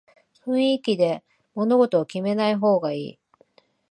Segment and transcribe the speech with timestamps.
[0.47, 1.23] 雰囲気で
[1.53, 3.19] 物事を決めない方がいい